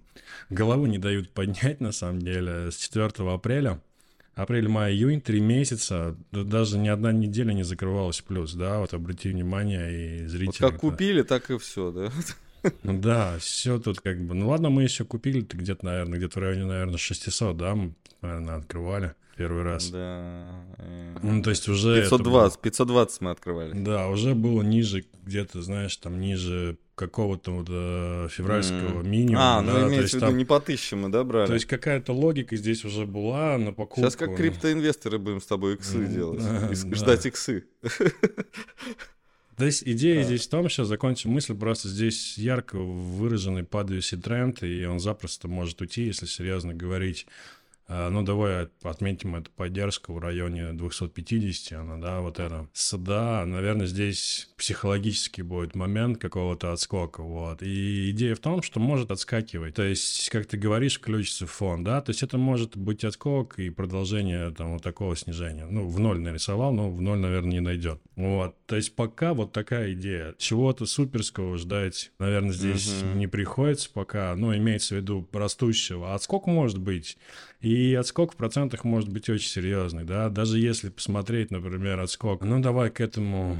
[0.49, 3.81] голову не дают поднять, на самом деле, с 4 апреля.
[4.35, 9.31] Апрель, май, июнь, три месяца, даже ни одна неделя не закрывалась плюс, да, вот обрати
[9.31, 10.63] внимание и зрители.
[10.63, 12.09] Вот как купили, так и все, да?
[12.83, 16.43] Ну да, все тут как бы, ну ладно, мы еще купили где-то, наверное, где-то в
[16.43, 19.89] районе, наверное, 600, да, мы, наверное, открывали первый раз.
[19.89, 20.65] Да.
[21.23, 22.01] Ну, то есть уже...
[22.01, 22.61] 520, было...
[22.61, 23.73] 520 мы открывали.
[23.73, 29.07] Да, уже было ниже, где-то, знаешь, там ниже какого-то вот э, февральского mm.
[29.07, 29.59] минимума.
[29.59, 31.47] А, ну да, имеется в виду там, не по тысяче мы, да, брали?
[31.47, 34.01] То есть какая-то логика здесь уже была на покупку.
[34.01, 36.43] Сейчас как криптоинвесторы будем с тобой иксы делать.
[36.69, 37.29] Да, ждать да.
[37.29, 37.63] иксы.
[39.59, 40.23] То есть идея да.
[40.23, 45.49] здесь в том, сейчас закончим мысль, просто здесь ярко выраженный падающий тренд, и он запросто
[45.49, 47.58] может уйти, если серьезно говорить а,
[47.89, 52.67] ну, давай отметим эту поддержку в районе 250, она, да, вот это.
[52.93, 57.63] Да, наверное, здесь психологический будет момент какого-то отскока, вот.
[57.63, 59.75] И идея в том, что может отскакивать.
[59.75, 63.69] То есть, как ты говоришь, включится фон, да, то есть это может быть отскок и
[63.69, 65.65] продолжение там вот такого снижения.
[65.65, 68.01] Ну, в ноль нарисовал, но в ноль, наверное, не найдет.
[68.15, 68.55] Вот.
[68.65, 70.35] То есть пока вот такая идея.
[70.37, 73.15] Чего-то суперского ждать, наверное, здесь uh-huh.
[73.15, 76.13] не приходится пока, но имеется в виду растущего.
[76.13, 77.17] Отскок может быть.
[77.61, 82.61] И отскок в процентах может быть очень серьезный, да, даже если посмотреть, например, отскок, ну,
[82.61, 83.57] давай к этому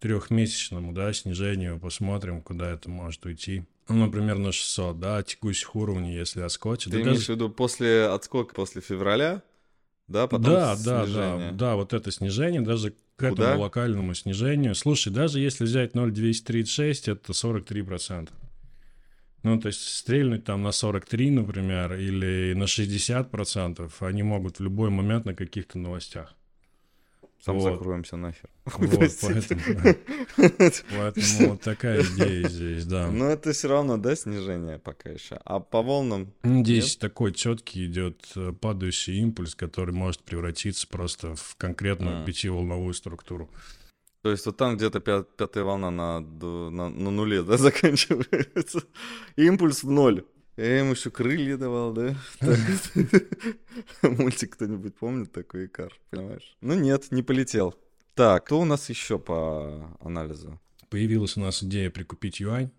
[0.00, 3.64] трехмесячному, да, снижению посмотрим, куда это может уйти.
[3.88, 6.90] Ну, например, на 600, да, текущих уровней, если отскочит.
[6.92, 9.42] Ты да имеешь даже- в виду после отскока, после февраля,
[10.08, 11.50] да, потом да, да, снижение?
[11.52, 13.56] да, да, вот это снижение, даже к этому Куда?
[13.56, 14.74] локальному снижению.
[14.74, 18.30] Слушай, даже если взять 0,236, это 43%.
[19.46, 24.90] Ну, то есть стрельнуть там на 43, например, или на 60%, они могут в любой
[24.90, 26.34] момент на каких-то новостях.
[27.44, 27.74] Сам Вот.
[27.78, 28.50] закроемся нахер.
[28.64, 29.62] Вот, поэтому,
[30.90, 33.08] поэтому вот такая идея здесь, да.
[33.08, 35.38] Но это все равно, да, снижение пока еще.
[35.44, 41.36] А по волнам Ну, Здесь такой четкий идет э, падающий импульс, который может превратиться просто
[41.36, 42.24] в конкретную М.
[42.24, 43.48] пятиволновую структуру.
[44.26, 48.82] То есть вот там где-то пя- пятая волна на, на, на нуле, да, заканчивается.
[49.36, 50.24] Импульс в ноль.
[50.56, 52.16] Я ему еще крылья давал, да?
[54.02, 56.56] Мультик кто-нибудь помнит такой Икар, понимаешь?
[56.60, 57.76] Ну нет, не полетел.
[58.14, 60.60] Так, кто у нас еще по анализу?
[60.90, 62.72] Появилась у нас идея прикупить юань,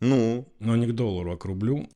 [0.00, 1.88] Ну, но не к доллару, а к рублю.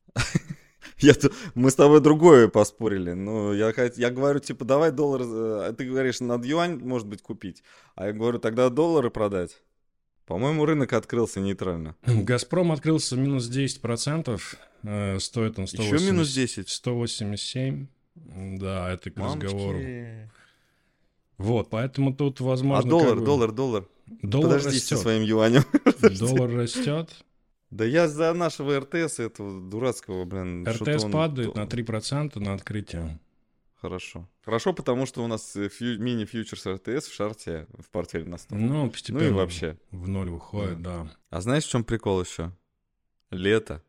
[0.99, 1.13] я,
[1.55, 3.13] мы с тобой другое поспорили.
[3.13, 7.21] Ну, я, я говорю, типа, давай доллар, э, а ты говоришь, над юань, может быть,
[7.21, 7.63] купить.
[7.95, 9.61] А я говорю, тогда доллары продать.
[10.25, 11.95] По-моему, рынок открылся нейтрально.
[12.05, 14.39] Газпром открылся минус 10%,
[14.83, 16.69] э, стоит он 180, Еще минус 10.
[16.69, 17.87] 187.
[18.15, 19.77] Да, это к разговору.
[19.77, 20.29] Мамочки.
[21.37, 22.85] Вот, поэтому тут возможно...
[22.85, 23.87] а доллар, как бы- доллар, доллар.
[24.21, 24.99] Доллар Подожди со растет.
[24.99, 25.63] своим юанем.
[26.19, 27.09] Доллар растет.
[27.71, 30.67] Да я за нашего РТС этого дурацкого, блин.
[30.67, 33.19] РТС он- падает на 3% на открытие.
[33.81, 34.27] Хорошо.
[34.43, 38.55] Хорошо, потому что у нас э, фью- мини-фьючерс РТС в шарте в портфеле на 100.
[38.55, 39.77] Ну, постепенно Ну и вообще.
[39.91, 41.09] в ноль выходит, да.
[41.29, 42.51] А знаешь, в чем прикол еще?
[43.31, 43.81] Лето,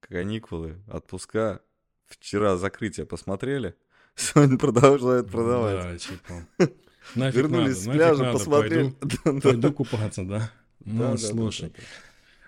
[0.00, 1.60] каникулы, отпуска.
[2.06, 3.74] Вчера закрытие посмотрели.
[4.14, 5.82] Сегодня продолжают продавать.
[5.82, 6.46] Да, типа.
[7.14, 8.90] Нафиг Вернулись с надо, нафиг пляжа, посмотрели.
[8.90, 9.40] Пойду, Да, да.
[9.40, 10.38] пойду купаться, да?
[10.38, 11.68] Да, Ну, да, да, слушай.
[11.70, 11.82] да, да.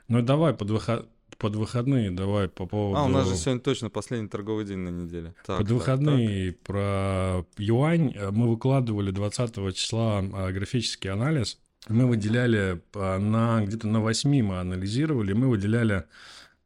[0.09, 1.09] Ну, давай под, выход...
[1.37, 2.99] под выходные, давай по поводу...
[2.99, 5.35] А, у нас же сегодня точно последний торговый день на неделе.
[5.47, 11.59] Так, Под так, выходные про юань э, мы выкладывали 20 числа а, графический анализ.
[11.89, 16.05] Мы выделяли а, на где-то на 8 мы анализировали, мы выделяли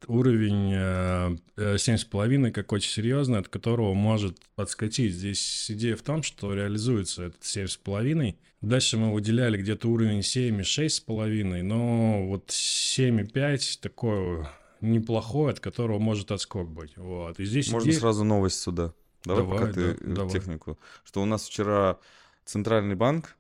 [0.09, 5.15] уровень э, э, 7,5 как очень серьезный, от которого может подскочить.
[5.15, 8.37] Здесь идея в том, что реализуется этот 7,5.
[8.61, 14.49] Дальше мы выделяли где-то уровень 7 и 6,5, но вот 7,5 такое
[14.81, 16.97] неплохое, от которого может отскок быть.
[16.97, 17.38] Вот.
[17.41, 17.71] И здесь.
[17.71, 18.93] Можно идея- сразу новость сюда.
[19.25, 20.33] Давай, Давай, пока ты да, э, давай.
[20.33, 20.79] технику.
[21.05, 21.99] Что у нас вчера
[22.45, 23.37] Центральный банк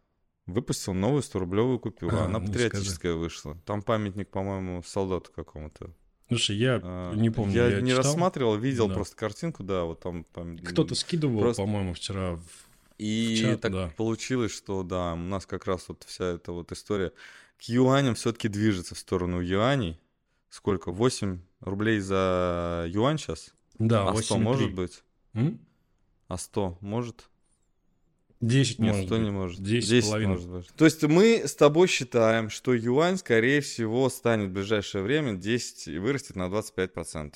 [0.46, 2.16] выпустил новую 100-рублевую купюру.
[2.16, 3.56] А, Она патриотическая вышла.
[3.64, 5.90] Там памятник, по-моему, солдату какому-то.
[6.36, 8.04] Слушай, я А, не помню, Я, я, не читал.
[8.04, 8.94] рассматривал, видел Да.
[8.94, 10.68] просто картинку, да, вот там памятник.
[10.70, 12.36] Кто-то скидывал, Просто- по-моему, вчера.
[12.36, 12.42] в-
[12.98, 13.92] И в чат, так да.
[13.96, 17.12] получилось, что да, у нас как раз вот вся эта вот история
[17.58, 19.98] к юаням все-таки движется в сторону юаней.
[20.50, 20.92] Сколько?
[20.92, 23.54] 8 рублей за юань сейчас?
[23.78, 24.38] Да, а 100 8,3.
[24.42, 25.02] может быть?
[25.34, 25.58] М?
[26.28, 27.28] А 100 может?
[28.42, 29.24] 10 Нет, может 100 быть.
[29.24, 29.62] не может.
[29.62, 30.32] 10 с 10 половиной.
[30.34, 30.66] может быть.
[30.76, 35.88] То есть мы с тобой считаем, что юань, скорее всего, станет в ближайшее время 10
[35.88, 37.34] и вырастет на 25%.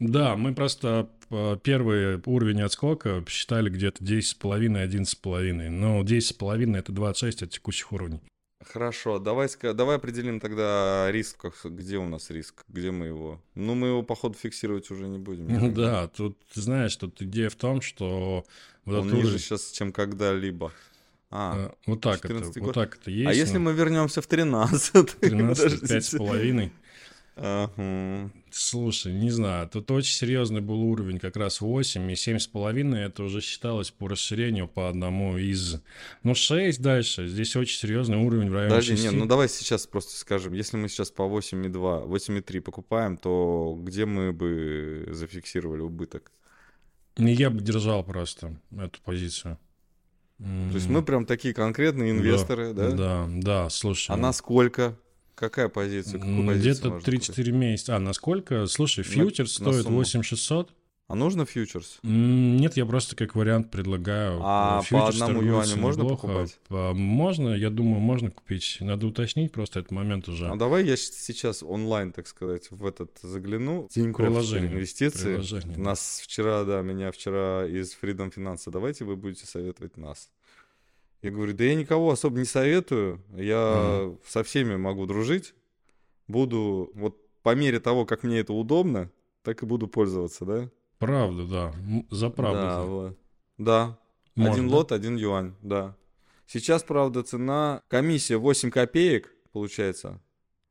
[0.00, 5.68] Да, мы просто э, первый уровень отскока считали где-то 10,5-11,5.
[5.70, 8.20] Но 10,5 это 26 от текущих уровней.
[8.64, 13.40] Хорошо, давай, давай определим тогда риск, как- где у нас риск, где мы его.
[13.56, 15.46] Ну, мы его, походу, фиксировать уже не будем.
[15.74, 18.44] Да, тут, знаешь, тут идея в том, что
[18.84, 20.72] вот Он ниже уровень- сейчас, чем когда-либо.
[21.30, 22.74] А, э, вот так это, 14 вот год.
[22.74, 23.30] так это есть.
[23.30, 25.18] а если мы вернемся в 13?
[25.20, 26.16] 13, Подождите.
[26.16, 26.70] 5,5.
[27.34, 28.30] Ага.
[28.50, 33.40] Слушай, не знаю, тут очень серьезный был уровень, как раз 8 и 7,5, это уже
[33.40, 35.80] считалось по расширению по одному из...
[36.22, 39.04] Ну, 6 дальше, здесь очень серьезный уровень в районе Подожди, 6.
[39.04, 44.04] не, ну давай сейчас просто скажем, если мы сейчас по 8,2, 8,3 покупаем, то где
[44.04, 46.30] мы бы зафиксировали убыток?
[47.16, 49.58] Я бы держал просто эту позицию.
[50.38, 52.90] То есть мы прям такие конкретные инвесторы, да?
[52.90, 54.10] Да, да, слушай.
[54.10, 54.96] А на сколько?
[55.34, 56.18] Какая позиция?
[56.20, 57.30] Какую Где-то можно купить?
[57.30, 57.96] 3-4 месяца.
[57.96, 58.66] А, насколько?
[58.66, 59.98] Слушай, фьючер на стоит сумму.
[59.98, 60.70] 8600.
[61.12, 61.98] А нужно фьючерс?
[62.02, 64.38] Нет, я просто как вариант предлагаю.
[64.42, 66.26] А Э, по фьючерс одному торгуется юаню можно неплохо.
[66.26, 66.58] покупать?
[66.68, 68.78] По- Можно, я думаю, можно купить.
[68.80, 70.48] Надо уточнить просто этот момент уже.
[70.48, 73.88] А давай я сейчас онлайн, так сказать, в этот загляну.
[73.92, 75.34] Тинькофф Приложение, инвестиции.
[75.34, 75.76] приложение.
[75.76, 80.30] Нас вчера, да, меня вчера из Freedom Finance, давайте вы будете советовать нас.
[81.20, 85.52] Я говорю, да я никого особо не советую, я со всеми могу дружить,
[86.26, 89.10] буду вот по мере того, как мне это удобно,
[89.42, 90.70] так и буду пользоваться, да?
[91.06, 91.74] Правда, да.
[92.10, 92.60] За правду.
[92.60, 93.18] Да, вот.
[93.58, 93.98] Да.
[94.36, 94.76] Можно, один да?
[94.76, 95.96] лот, один юань, да.
[96.46, 100.20] Сейчас, правда, цена, комиссия 8 копеек, получается.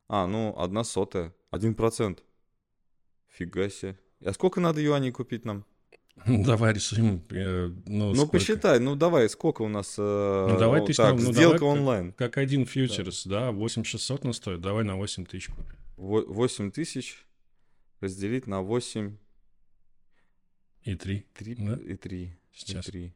[0.07, 2.23] А, ну, одна сотая, один процент.
[3.27, 3.97] Фига себе.
[4.23, 5.65] А сколько надо юаней купить нам?
[6.25, 7.21] Давай решим.
[7.29, 8.31] э, ну, Ну, сколько?
[8.31, 9.95] посчитай, ну давай, сколько у нас...
[9.97, 12.13] э, Ну, давай тысяч, Так, ну, сделка давай как- онлайн.
[12.13, 15.75] Как один фьючерс, да, 8600 он стоит, давай на 8 тысяч купим.
[15.97, 17.25] Во- 8 тысяч
[17.99, 19.17] разделить на 8
[20.83, 21.75] И 3 3 Да.
[21.75, 22.31] и 3.
[22.53, 22.85] сейчас.
[22.85, 23.13] 3.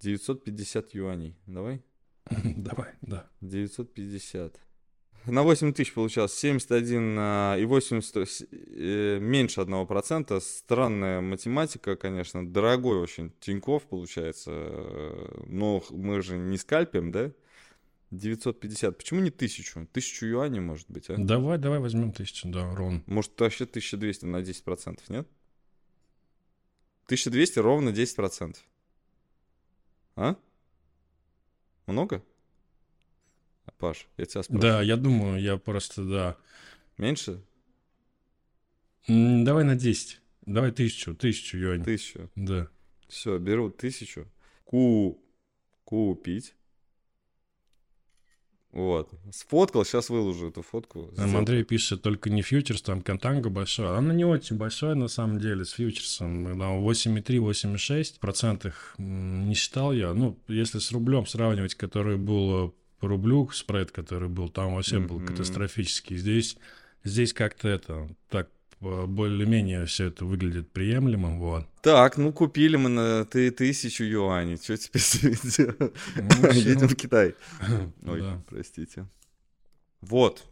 [0.00, 1.36] 950 юаней.
[1.46, 1.82] Давай.
[2.56, 3.28] Давай, да.
[3.40, 4.60] 950.
[5.26, 10.40] На 8 тысяч получалось 71 а, и 80, с- э, меньше 1%.
[10.40, 12.46] Странная математика, конечно.
[12.48, 14.50] Дорогой очень Тиньков получается.
[15.46, 17.32] Но мы же не скальпим, да?
[18.10, 18.96] 950.
[18.96, 19.80] Почему не 1000?
[19.92, 21.16] 1000 юаней, может быть, а?
[21.18, 23.02] Давай, давай возьмем тысячу, да, ровно.
[23.06, 25.28] Может, вообще 1200 на 10%, нет?
[27.08, 28.56] 1200 ровно 10%.
[30.16, 30.36] А?
[31.86, 32.22] Много?
[33.78, 34.60] Паш, я тебя спрашиваю.
[34.60, 36.36] Да, я думаю, я просто, да.
[36.98, 37.42] Меньше?
[39.06, 40.20] Давай на 10.
[40.42, 41.82] Давай тысячу, тысячу юань.
[41.82, 42.30] Тысячу.
[42.34, 42.68] Да.
[43.08, 44.26] Все, беру тысячу.
[44.64, 45.18] Ку...
[45.84, 46.54] Купить.
[48.72, 49.10] Вот.
[49.32, 51.10] Сфоткал, сейчас выложу эту фотку.
[51.16, 53.96] Нам Андрей пишет, только не фьючерс, там контанго большой.
[53.96, 56.44] Оно не очень большое на самом деле с фьючерсом.
[56.44, 60.12] Там 8,3-8,6 процентах не считал я.
[60.12, 64.98] Ну, если с рублем сравнивать, который был э, по рублю, спред, который был, там вообще
[64.98, 65.28] был Мгм.
[65.28, 66.16] катастрофический.
[66.16, 66.56] Здесь,
[67.04, 68.50] здесь как-то это, так
[68.80, 71.66] более-менее все это выглядит приемлемым, вот.
[71.82, 74.56] Так, ну купили мы на ты тысячу юаней.
[74.56, 75.02] Что теперь
[75.56, 75.94] делать?
[76.16, 76.50] Ну.
[76.52, 77.34] Едем в Китай.
[78.06, 78.42] Ой, Да.
[78.48, 79.06] простите.
[80.00, 80.44] Вот.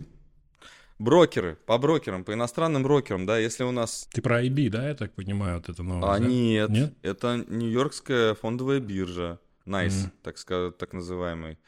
[0.98, 4.08] Брокеры, по брокерам, по иностранным брокерам, да, если у нас...
[4.12, 6.10] Ты про IB, да, я так понимаю, вот это новое?
[6.14, 6.26] А да?
[6.26, 6.94] нет, Нет?
[7.02, 10.12] это Нью-Йоркская фондовая биржа, NICE, Мгм.
[10.22, 11.58] так сказать, так называемый,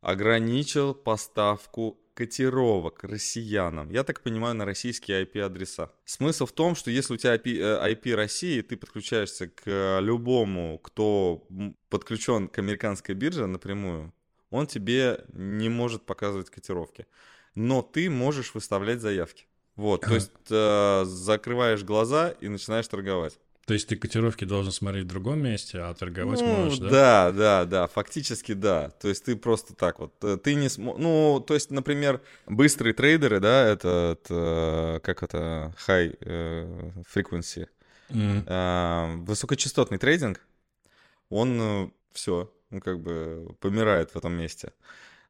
[0.00, 3.90] ограничил поставку котировок россиянам.
[3.90, 5.90] Я так понимаю, на российские IP-адреса.
[6.04, 10.00] Смысл в том, что если у тебя IP, э, IP России, ты подключаешься к э,
[10.00, 11.46] любому, кто
[11.88, 14.12] подключен к американской бирже напрямую,
[14.50, 17.06] он тебе не может показывать котировки.
[17.54, 19.46] Но ты можешь выставлять заявки.
[19.76, 23.38] Вот, то есть э, закрываешь глаза и начинаешь торговать.
[23.66, 26.90] То есть ты котировки должен смотреть в другом месте, а торговать Ну, можешь, да?
[26.90, 28.90] Да, да, да, фактически да.
[28.90, 30.96] То есть ты просто так вот, э, ты не смо...
[30.98, 37.68] Ну, то есть, например, быстрые трейдеры, да, это, это, как это, high э, frequency,
[38.10, 38.44] М.
[38.46, 40.40] э, высокочастотный трейдинг,
[41.28, 44.72] он все, ну, как бы помирает в этом месте.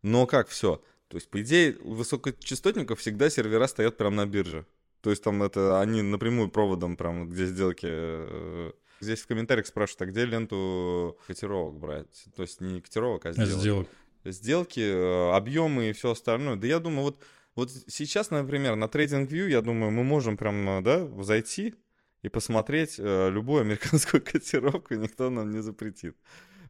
[0.01, 0.83] Но как все?
[1.09, 4.65] То есть, по идее, у высокочастотников всегда сервера стоят прямо на бирже.
[5.03, 7.87] То есть там это они напрямую проводом прям где сделки.
[7.89, 12.25] э, Здесь в комментариях спрашивают, а где ленту котировок брать?
[12.37, 13.61] То есть не котировок, а сделок.
[13.61, 13.89] сделок.
[14.25, 16.55] Сделки, э, объемы и все остальное.
[16.55, 17.21] Да я думаю, вот,
[17.57, 21.75] вот сейчас, например, на TradingView, я думаю, мы можем прям, э, да, зайти
[22.23, 26.17] и посмотреть любую американскую котировку, никто нам не запретит.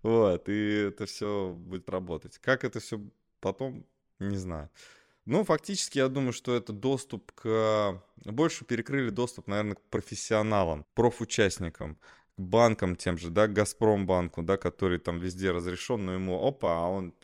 [0.02, 2.38] Вот, и это все будет работать.
[2.38, 2.98] Как это все
[3.40, 3.84] потом,
[4.18, 4.70] не знаю.
[5.24, 8.02] Ну, фактически, я думаю, что это доступ к...
[8.24, 11.96] Больше перекрыли доступ, наверное, к профессионалам, профучастникам,
[12.36, 16.84] к банкам тем же, да, к Газпромбанку, да, который там везде разрешен, но ему, опа,
[16.84, 17.14] а он...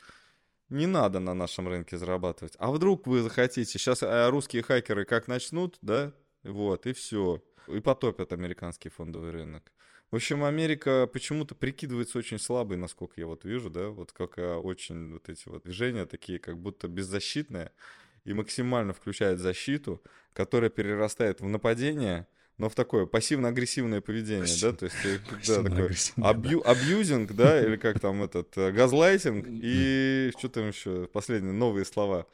[0.70, 2.54] Не надо на нашем рынке зарабатывать.
[2.58, 3.78] А вдруг вы захотите?
[3.78, 6.12] Сейчас русские хакеры как начнут, да?
[6.42, 7.42] Вот, и все.
[7.68, 9.72] И потопят американский фондовый рынок.
[10.10, 14.58] В общем, Америка почему-то прикидывается очень слабой, насколько я вот вижу, да, вот как а,
[14.58, 17.72] очень вот эти вот движения такие, как будто беззащитные,
[18.24, 24.86] и максимально включает защиту, которая перерастает в нападение, но в такое пассивно-агрессивное поведение, да, то
[24.86, 26.30] есть э, да, такое Агрессивно, да.
[26.30, 31.84] абью- абьюзинг, да, или как там этот, э, газлайтинг, и что там еще, последние новые
[31.84, 32.26] слова.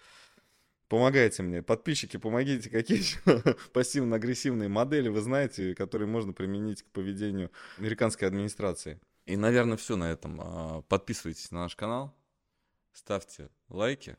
[0.94, 3.02] Помогайте мне, подписчики, помогите, какие
[3.72, 9.00] пассивно-агрессивные модели вы знаете, которые можно применить к поведению американской администрации.
[9.26, 10.40] И, наверное, все на этом.
[10.40, 12.16] А, Подписывайтесь на наш канал,
[12.92, 14.16] ставьте лайки.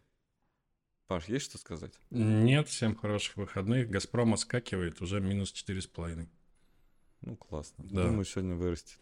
[1.08, 1.94] Паш, есть что сказать?
[2.10, 3.90] Нет, всем хороших выходных.
[3.90, 6.28] Газпром отскакивает уже минус 4,5.
[7.22, 7.86] Ну, классно.
[7.88, 8.08] Да.
[8.08, 9.00] Думаю, сегодня вырастет.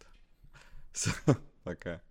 [1.63, 2.03] Пока.